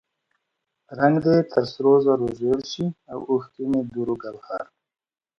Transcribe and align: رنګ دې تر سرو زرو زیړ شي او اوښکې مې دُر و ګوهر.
رنګ 0.99 1.15
دې 1.23 1.35
تر 1.51 1.63
سرو 1.71 1.93
زرو 2.05 2.27
زیړ 2.39 2.59
شي 2.71 2.85
او 3.11 3.19
اوښکې 3.29 3.63
مې 3.69 3.81
دُر 3.93 4.07
و 4.13 4.15
ګوهر. 4.23 4.65